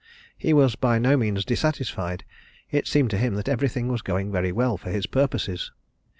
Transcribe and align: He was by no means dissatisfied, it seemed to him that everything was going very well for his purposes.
He 0.35 0.51
was 0.51 0.75
by 0.75 0.97
no 0.97 1.15
means 1.15 1.45
dissatisfied, 1.45 2.23
it 2.71 2.87
seemed 2.87 3.11
to 3.11 3.19
him 3.19 3.35
that 3.35 3.47
everything 3.47 3.87
was 3.87 4.01
going 4.01 4.31
very 4.31 4.51
well 4.51 4.75
for 4.75 4.89
his 4.89 5.05
purposes. 5.05 5.71